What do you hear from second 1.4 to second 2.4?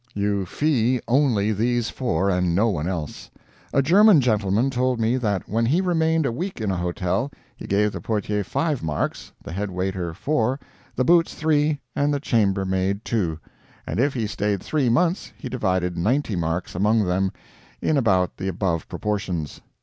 these four,